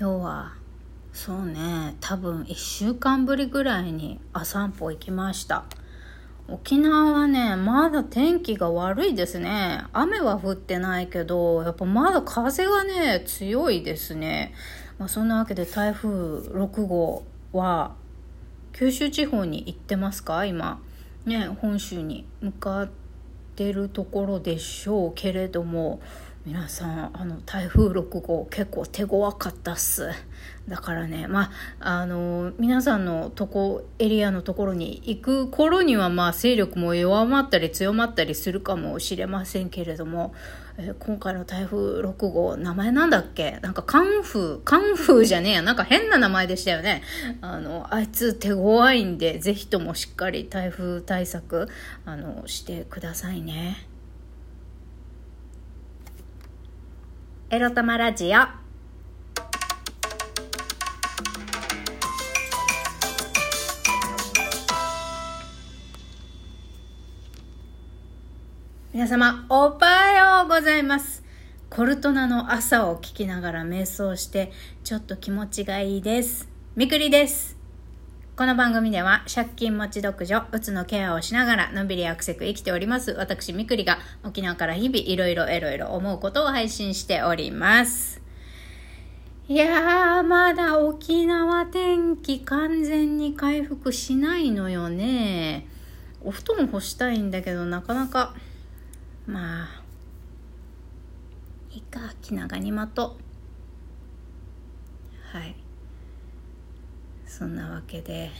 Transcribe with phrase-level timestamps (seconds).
[0.00, 0.54] 今日は。
[1.12, 1.94] そうね。
[2.00, 5.66] 多分1週間ぶりぐらいにあ散歩行きました。
[6.48, 9.84] 沖縄はねまだ天気が悪いですね。
[9.92, 14.54] 雨は降ってないけどやっぱまだ風がね強いですね、
[14.98, 16.08] まあ、そんなわけで台風
[16.48, 17.94] 6号は
[18.72, 20.46] 九州地方に行ってますか？
[20.46, 20.80] 今。
[21.26, 22.88] ね本州に向かっ
[23.54, 26.00] てるところでしょうけれども。
[26.46, 30.10] 皆さんあの台風6号結構手強かったっす。
[30.66, 40.32] だからねまああの皆さんのとこエリアのところに行く頃にはまあ勢力も弱まったり強まったりするかもしれませんけれども、
[40.78, 43.58] えー、今回の台風6号名前なんだっけ？
[43.60, 45.62] なんかカンフーカンフーじゃねえや。
[45.62, 47.02] なんか変な名前でしたよね。
[47.42, 51.68] あのあいつ手強いんでぜひともしっかり台風対策
[52.06, 53.89] あのしてくださいね。
[57.52, 58.30] エロ玉ラジオ。
[68.92, 71.24] 皆様おはようございます。
[71.70, 74.52] コルトナの朝を聞きながら瞑想して
[74.84, 76.48] ちょっと気持ちがいいです。
[76.76, 77.59] みくりです。
[78.40, 83.10] この番組では借金持ち独女、うつのケアをしながらのんびりアクセク生きております。
[83.10, 88.22] 私、みくりが沖縄から日々いろいろいろいろ思うことを配信しております。
[89.46, 95.68] いやー、まだ沖縄天気完全に回復しないのよね。
[96.24, 98.34] お布団干したいんだけど、なかなか、
[99.26, 99.82] まあ、
[101.70, 103.18] いいか、気長に待と
[105.34, 105.36] う。
[105.36, 105.59] はい。
[107.40, 108.30] そんなわけで、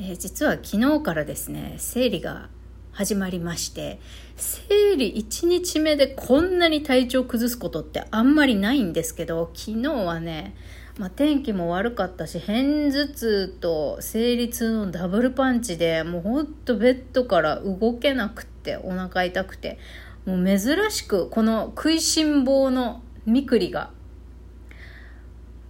[0.00, 2.48] えー、実は昨日からですね生理が
[2.90, 4.00] 始まりまして
[4.36, 10.56] 生理1日目でこんなに体調崩すことってあんまりないんですけど昨日はね、
[10.98, 19.78] まあ、天気も悪かったし片頭痛と生理痛のダブルパンチでもうほんとベッドから動けなくってお腹痛くて
[20.26, 20.58] もう珍
[20.90, 23.92] しくこの食いしん坊のみくりが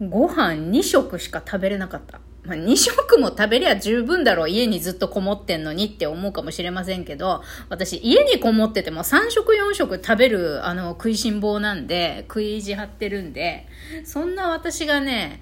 [0.00, 2.20] ご飯2食しか食べれなかった。
[2.44, 4.50] まあ、2食も食べりゃ十分だろう。
[4.50, 13.66] 家にずっとこもってんのにって思うかもしれませんけど、私家にこもってても3食4食食べる、あの、食いしん坊なんで、食い意地張ってるんで、
[14.04, 15.40] そんな私がね、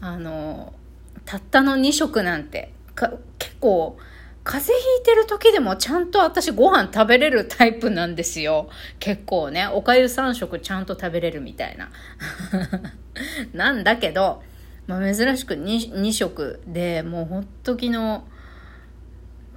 [0.00, 0.72] あの、
[1.24, 2.72] たったの2食なんて、
[3.38, 3.96] 結構、
[4.50, 8.68] 風邪ひいてる時でもちゃんと私ご飯食べれるタイプなんですよ。
[8.98, 11.92] 結構ね、おかゆ3食ちゃんと食べれるみたいな。
[13.54, 14.42] なんだけど、
[14.88, 18.22] まあ、珍しく 2, 2食でもうほんと昨日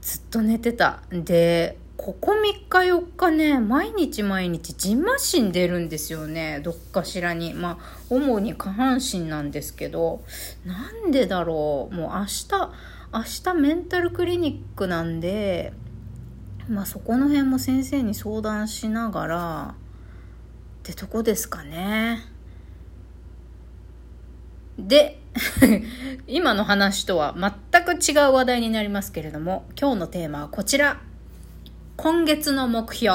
[0.01, 1.01] ずっと寝てた。
[1.09, 6.59] で、ここ3日4日ね、毎日毎日じんましん出るんですよね。
[6.63, 7.55] どっかしらに。
[7.55, 10.21] まあ、主に下半身なんですけど、
[10.63, 11.95] なんでだろう。
[11.95, 12.71] もう明日、
[13.13, 15.71] 明日メンタルクリニックなんで、
[16.67, 22.25] まあそこの辺も先生に相談しながら、ってとこですかね。
[24.79, 25.19] で、
[26.25, 30.99] 今の話とは全く違う話題になりますけれども、今日のテーマはこちら。
[31.95, 33.13] 今月の目標、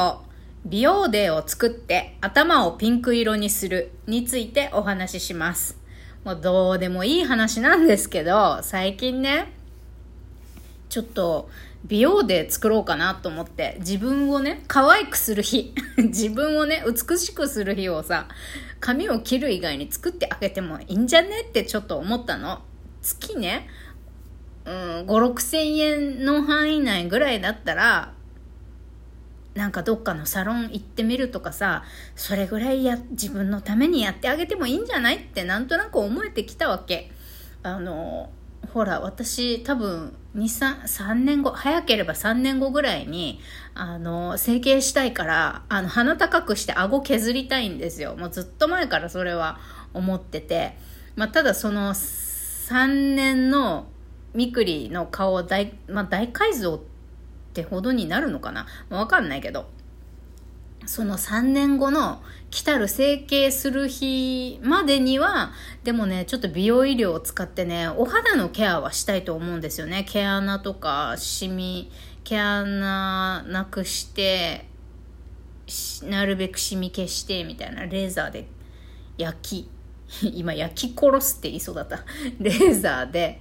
[0.65, 5.77] 美容デーを作って頭をピンク色にするについてお話しします。
[6.23, 9.58] もうどうでもいい話なんですけど、最近ね、
[10.89, 11.49] ちょっと
[11.85, 18.29] 美容で作ろうかなと思って自分をね可愛くする日 自分をね美しくする日をさ
[18.81, 22.63] 髪を切る以外に作ってあげてもいいんじゃねってちょっと思ったの。
[23.01, 23.69] 月ね
[24.65, 28.13] うん5 6千円の範囲内ぐらいだったら
[29.55, 31.85] なんかどっかのサロン行ってみるとかさ
[32.17, 37.11] それぐらいや自分のためにやってあげてもいいんじゃないってなんとなく思えてきたわけ。
[37.63, 38.31] あの
[38.73, 43.41] ほら私多分23年後早ければ3年後ぐらいに
[43.75, 48.17] あの整形したいからあの鼻高くして顎削りたいんですよ。
[48.17, 49.59] もうずっと前からそれは
[49.95, 50.77] 思ってて、
[51.17, 53.87] まあ、ただその3年の
[54.35, 56.81] みくりの顔を大,、まあ、大改造っ
[57.55, 58.67] てほどになるのかな。
[58.91, 59.69] わかんないけど。
[60.87, 65.53] その3年後の来たる整形する日までには、
[65.85, 70.05] でもね、ちょっと美容医療を使ってね、お肌のケアはしたいと思うんですよね。
[70.09, 71.91] 毛穴とか、シミ、
[72.25, 74.67] 毛穴なくして、
[76.05, 78.49] なるべくシミ消して、みたいな、レーザーで
[79.19, 79.71] 焼き、
[80.35, 82.05] 今焼き殺すって言いそうだった。
[82.41, 83.41] レーザーで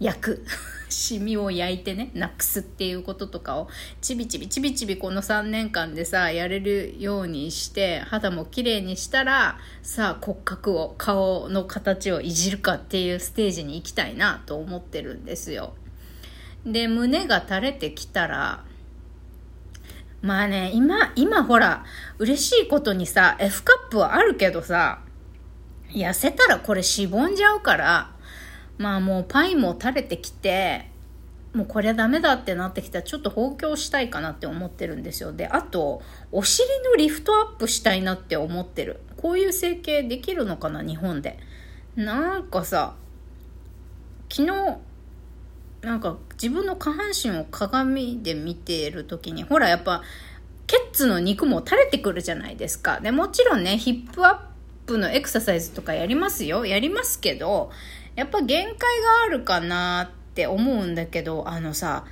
[0.00, 0.44] 焼く。
[0.92, 3.68] シミを焼いてねなくすっていうこととかを
[4.00, 15.74] ちびちびちびちびこの3年間でさやれるようにして肌も綺麗にしたらさあ骨格を顔の形をいじるかっていうステージに行きたいなと思ってるんですよ。
[16.66, 18.64] で胸が垂れてきたら
[20.22, 21.84] まあね今今ほら
[22.18, 25.00] 嬉しいことにさ F カップはあるけどさ
[25.92, 28.10] 痩せたらこれしぼんじゃうから
[28.80, 30.86] まあもうパイも垂れてきて、
[31.52, 35.34] もうこれはダメだってなってきたらちょっと放狂したいかなって思ってるんですよ。
[35.34, 36.00] で、あと、
[36.32, 39.00] お尻のリフトアップしたいなって思ってる。
[39.18, 41.38] こういう整形できるのかな、日本で。
[41.94, 42.94] なんかさ、
[44.30, 44.78] 昨日、
[45.82, 50.02] なんか自分の下半身を鏡で見ている時に、ほらやっぱ、
[50.66, 53.00] ケッツの肉も垂れてくるじゃないですか。
[53.00, 54.38] で、もちろんね、ヒップアッ
[54.86, 56.64] プのエクササイズとかやりますよ。
[56.64, 57.70] やりますけど、
[58.20, 58.86] やっぱ限界が
[59.26, 62.04] あるかなって思うんだけど、あのさ、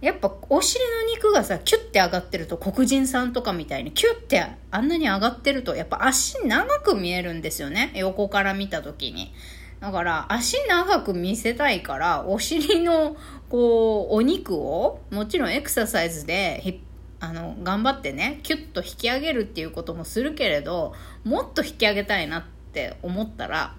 [0.00, 7.92] やっぱお尻の肉がさ、キュッて上がってると黒人さんとかみたいにキュッてあんなに上がってると、やっぱ足長く見えるんですよね。
[7.94, 9.32] 横から見た時に。
[9.78, 13.16] だから足長く見せたいから、お尻の
[13.48, 16.80] こう、お肉を、もちろんエクササイズで
[17.20, 20.92] あの、頑張ってね、キュッと引き上げるっていうこともするけれど、
[21.22, 23.76] もっと引き上げたいなって思ったら、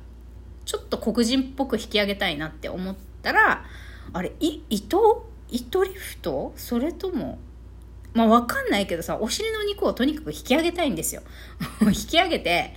[0.65, 3.65] ちょっと黒人っぽく引き上げたいなって思ったら、
[4.11, 5.29] あれ、い、糸？
[5.49, 6.53] 糸リフト？
[6.55, 7.39] それとも、
[8.13, 11.21] まあわかんないけどさ、お尻の肉をとにかく引き上げたいんですよ。
[11.81, 12.73] 引き上げて、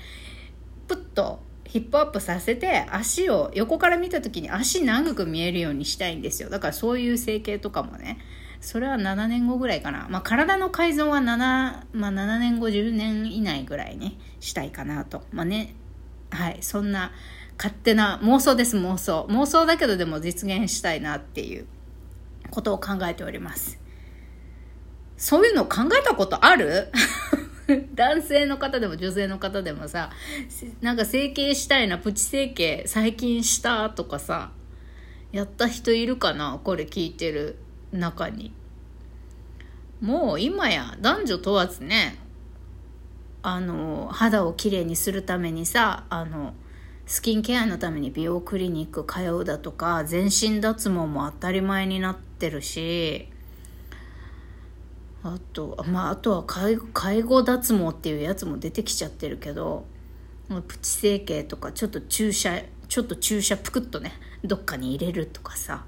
[0.88, 6.48] プッとヒップアップさせて、足を横から見た時に足長く見えるようにしたいんですよ。
[6.48, 8.18] だからそういう整形とかもね、
[8.60, 10.06] それは7年後ぐらいかな。
[10.08, 15.24] まあ体の改造は7、まあ7年後、10年以内ぐらいね、したいかなと。
[15.32, 15.74] まあね、
[16.30, 17.12] はい、そんな
[17.58, 19.26] 勝手な妄想です妄想。
[19.30, 21.66] 妄想だけどでも実現したいなっていう。
[22.50, 23.78] ことを考えております。
[25.16, 26.88] そういうの考えたことある？
[27.94, 30.12] 男性の方でも女性の方でもさ
[30.80, 34.52] なんか整形したいなプチ整形最近したとかさ
[35.32, 36.60] やった人いるかな？
[36.62, 37.58] これ聞いてる
[37.92, 38.52] 中に。
[40.00, 42.18] もう今や男女問わずね
[43.42, 46.54] あの肌をきれいにするためにさあの
[47.06, 53.28] スキンケアのために美容クリニック通うだとか全身脱毛も当たり前になってるし
[55.22, 59.86] あとまああとは介介護脱毛っていうやつも出てきちゃってるけど
[60.66, 64.12] プチ整形とかちょっと注射ちょっと注射ぷくっとね
[64.44, 65.84] どっかに入れるとかさ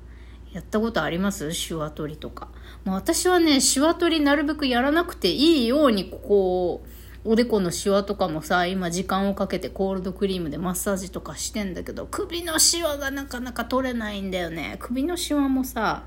[0.50, 1.52] やったことあります？
[1.52, 2.48] シワ取りとか。
[2.82, 6.88] まあ、私はね、シワ取りなるべくやらなくていいようにこう、
[7.24, 16.04] おでこのシワとかもさ今時間をかけてコールドクリームでマッサージとかしてんだけど首のシワがなかなか取れないんだよね首のシワもさ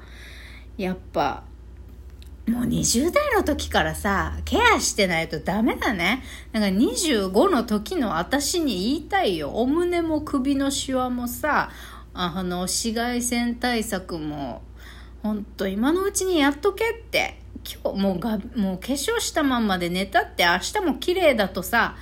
[0.78, 1.44] やっぱ
[2.48, 6.24] もう20代の時からさ、ケアしてないとダメだね。
[6.52, 9.52] なんか25の時の私に言いたいよ。
[9.52, 11.70] お胸も首のシワもさ、
[12.14, 14.64] あの、紫外線対策も、
[15.22, 17.41] ほんと今のうちにやっとけって。
[17.64, 21.96] 今日もうがもう化粧したまんまで寝たって明日も綺麗だとさ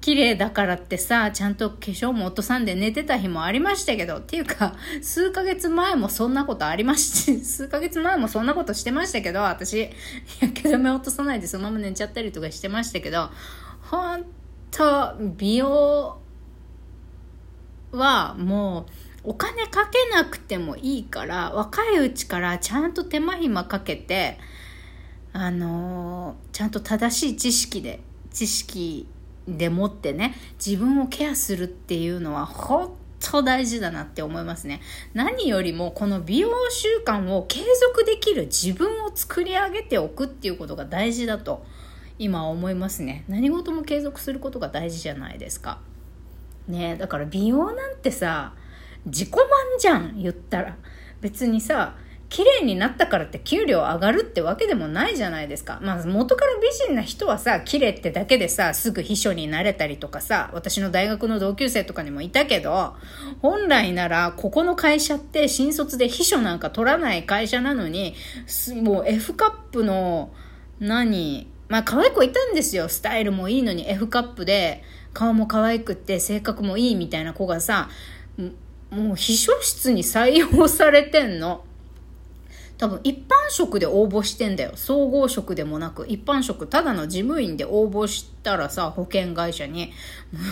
[0.00, 9.90] 綺麗だからってさちゃんと化粧も落とさんで寝てた日もありましたけどっていうか数ヶ月前もそんなことありまして 数ヶ月前もそんなことしてましたけど私。
[10.40, 13.30] 焼け止め落とさないでそのまま寝ちゃったりとかしてましたけど
[13.82, 14.24] 本
[14.70, 16.18] 当美容
[17.92, 18.86] はも
[19.24, 24.38] うお金かけなくてもいいから若いうちからちゃんと手間暇かけて
[25.36, 28.00] あのちゃんと正しい知識で
[28.32, 29.08] 知識
[29.48, 34.80] でもってね自分をケアするっていうのは本当大事だなって思いますね。
[35.12, 41.66] 何よりもこの美容習慣を継続できる自分を作り上げておくっていうことが大事だと
[42.18, 43.24] 今思いますね。
[43.28, 45.80] 何事も継続することが大事じゃないですか。
[46.68, 48.54] ねだから美容なんてさ
[49.04, 49.44] 自己満
[49.80, 50.76] じゃん言ったら。
[51.20, 51.96] 別にさ
[52.34, 55.78] 綺麗になったからって給料上がるってわけでもないじゃないですか。
[55.80, 62.96] まあ元から美人な人はさ、綺麗ってだけでさ、すぐ秘書になれたりとかさ、私の大学の同級生とかにもいたけど、
[63.40, 68.16] 本来ならここの会社って新卒で秘書なんか取らない会社なのに、
[68.82, 70.32] もう F カップの
[70.80, 72.88] 何、まあ可愛い子いたんですよ。
[72.88, 77.88] スタイルもいいのに F カップで、顔も可愛くって性格もいいみたいな子がさ、
[78.90, 81.64] もう秘書室に採用されてんの。
[82.76, 84.72] 多分一般職で応募してんだよ。
[84.74, 89.92] 総合職でもなく、一般職、ただの事務員で応募したらさ、保険会社に。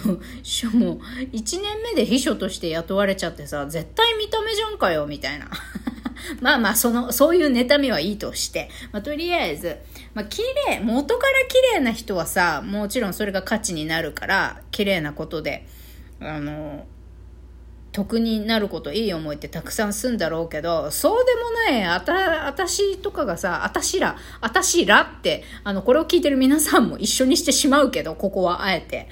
[0.04, 0.98] もう、もう、
[1.32, 5.50] 1年目で秘書として雇われちゃってさ、絶対見た目じゃんかよ、みたいな。
[6.40, 8.70] まあまあ、その、そういう妬みはいいとして。
[8.92, 9.78] まあ、とりあえず、
[10.14, 15.66] まあ、綺麗、元から綺麗な人はさ、もちろんそれが価値になるから、綺麗なことで、
[16.20, 16.86] あの、
[17.92, 29.08] 得になることいい思いってたくさんすんだろうけど、そうでもない、あた、あたしとかがさ、あたしら、あたしらって、あの、これを聞いてる皆さんも一緒にしてしまうけど、ここはあえて。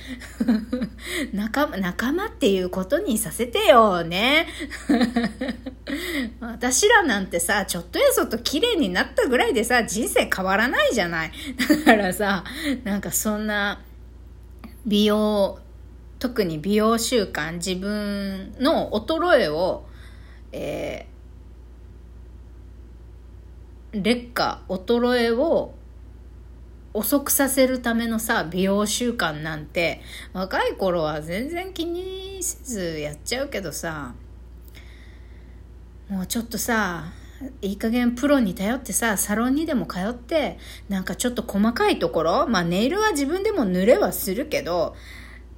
[1.34, 4.48] 仲間、仲間っていうことにさせてよ、ね。
[6.40, 11.32] 私らなんてさ、ちょっとやそっと綺麗になったぐらいでさ、人生変わらないじゃない。
[11.68, 12.44] だからさ、
[12.84, 13.82] なんかそんな、
[14.86, 15.58] 美容、
[16.20, 19.86] 特に美容習慣自分の衰えを、
[20.52, 25.74] えー、劣化衰えを
[26.92, 34.14] 遅くさせるためのさ美容習慣なんて若い頃は全然気にせずやっちゃうけどさ
[36.08, 37.12] もうちょっとさ
[37.62, 40.58] いい加減プロに頼ってさ、サロンにでも通って、
[40.90, 44.94] なんかちょっと細かいところ、まあネイルは自分でも濡れはするけど、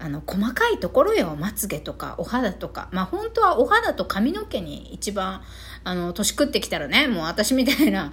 [0.03, 2.89] あの、細かいところよ、まつげとか、お肌とか。
[2.91, 5.43] まあ、本当はお肌と髪の毛に一番、
[5.85, 8.13] あの、年食ってきたらね、もう私みたいな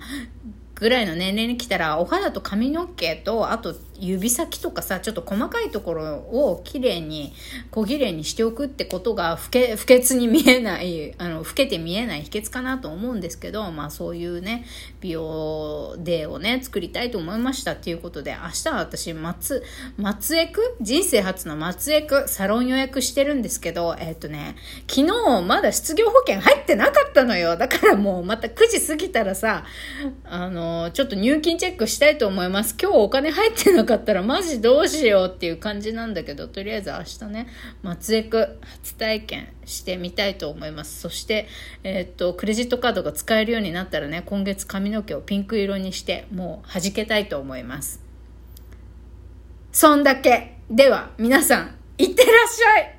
[0.75, 7.33] ぐらいの年齢に来たら、お肌と髪の毛と、あと指先とかさ、ちょっと細かいところをきれいに、
[7.71, 14.65] 小綺麗にしておくってことが、不潔、不潔に見えない、あの、老けて見えない秘訣かなと思うんですけど、まあそういうね、
[15.01, 19.63] 美容デーをね、作りたいと思いましたっていうことで、明日は私、松、
[19.97, 20.75] 松江区？
[20.81, 24.55] 人生初の松江区サロン予約してるんですけど、えっ、とね、
[24.87, 27.57] 昨日まだ失業保険入ってなかったのよ。
[27.57, 29.65] だからもうまた9時過ぎたらさ、
[30.23, 32.75] あの、ちょっと入金チェックしたいと思います。
[32.81, 37.47] 今日お金入ってなかったらマジどうしようっていう感じなんだけど、とりあえず明日ね、
[37.81, 40.99] 松江区初体験してみたいと思います。
[40.99, 41.47] そして、
[41.83, 48.01] えー、っと、クレジットカードが使えるようになったらね、今月髪の毛をピンク色にして、もう弾けたいと思います。
[49.71, 50.57] そんだけ。
[50.69, 52.98] では、皆さん、いってらっしゃい